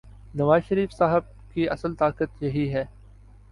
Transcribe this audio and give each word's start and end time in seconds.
نوازشریف 0.35 0.91
صاحب 0.91 1.23
کی 1.53 1.69
اصل 1.69 1.93
طاقت 1.95 2.43
یہی 2.43 2.73
ہے۔ 2.73 2.83